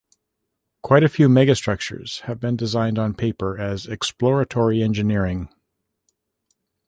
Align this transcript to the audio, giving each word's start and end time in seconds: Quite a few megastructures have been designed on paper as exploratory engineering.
Quite 0.81 1.03
a 1.03 1.09
few 1.09 1.29
megastructures 1.29 2.21
have 2.21 2.39
been 2.39 2.55
designed 2.57 2.97
on 2.97 3.13
paper 3.13 3.59
as 3.59 3.85
exploratory 3.85 4.81
engineering. 4.81 5.49